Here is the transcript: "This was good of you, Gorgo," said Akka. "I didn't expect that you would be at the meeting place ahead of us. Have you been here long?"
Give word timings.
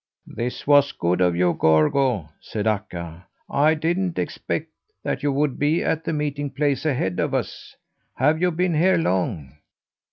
"This 0.25 0.65
was 0.65 0.93
good 0.93 1.21
of 1.21 1.35
you, 1.35 1.53
Gorgo," 1.53 2.29
said 2.39 2.65
Akka. 2.65 3.27
"I 3.47 3.75
didn't 3.75 4.17
expect 4.17 4.69
that 5.03 5.21
you 5.21 5.31
would 5.31 5.59
be 5.59 5.83
at 5.83 6.05
the 6.05 6.11
meeting 6.11 6.49
place 6.49 6.87
ahead 6.87 7.19
of 7.19 7.35
us. 7.35 7.75
Have 8.15 8.41
you 8.41 8.49
been 8.49 8.73
here 8.73 8.97
long?" 8.97 9.57